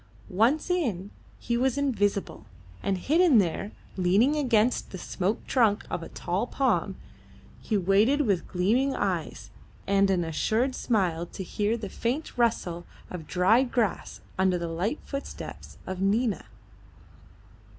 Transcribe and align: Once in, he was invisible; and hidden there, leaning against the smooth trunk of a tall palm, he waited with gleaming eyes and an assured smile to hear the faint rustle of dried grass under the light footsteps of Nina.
Once 0.33 0.71
in, 0.71 1.11
he 1.37 1.55
was 1.55 1.77
invisible; 1.77 2.47
and 2.81 2.97
hidden 2.97 3.37
there, 3.37 3.71
leaning 3.97 4.35
against 4.35 4.89
the 4.89 4.97
smooth 4.97 5.45
trunk 5.45 5.85
of 5.91 6.01
a 6.01 6.09
tall 6.09 6.47
palm, 6.47 6.95
he 7.61 7.77
waited 7.77 8.21
with 8.21 8.47
gleaming 8.47 8.95
eyes 8.95 9.51
and 9.85 10.09
an 10.09 10.23
assured 10.23 10.73
smile 10.73 11.27
to 11.27 11.43
hear 11.43 11.77
the 11.77 11.87
faint 11.87 12.35
rustle 12.35 12.83
of 13.11 13.27
dried 13.27 13.71
grass 13.71 14.21
under 14.39 14.57
the 14.57 14.67
light 14.67 14.97
footsteps 15.03 15.77
of 15.85 16.01
Nina. 16.01 16.45